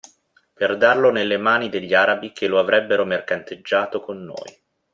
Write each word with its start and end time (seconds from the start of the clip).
Per 0.55 0.77
darlo 0.77 1.11
nelle 1.11 1.37
mani 1.37 1.69
degli 1.69 1.93
arabi 1.93 2.31
che 2.31 2.47
lo 2.47 2.57
avrebbero 2.57 3.05
mercanteggiato 3.05 4.01
con 4.01 4.23
noi. 4.23 4.59